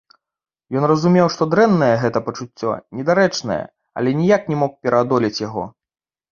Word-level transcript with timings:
Ён 0.79 0.87
разумеў, 0.91 1.27
што 1.35 1.47
дрэннае 1.51 1.91
гэта 2.05 2.23
пачуццё, 2.31 2.73
недарэчнае, 3.01 3.61
але 4.01 4.09
ніяк 4.25 4.51
не 4.55 4.61
мог 4.65 4.71
пераадолець 4.83 5.35
яго. 5.49 5.63